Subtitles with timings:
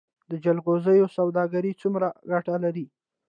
[0.29, 2.85] د جلغوزیو سوداګري څومره ګټه لري؟